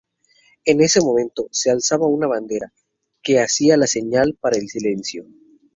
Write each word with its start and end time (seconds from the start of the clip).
En 0.65 0.81
ese 0.81 0.99
momento, 0.99 1.47
se 1.51 1.69
alzaba 1.69 2.07
una 2.07 2.25
bandera, 2.25 2.73
que 3.21 3.39
hacía 3.39 3.77
la 3.77 3.85
señal 3.85 4.35
para 4.41 4.57
el 4.57 4.67
silencio. 4.67 5.27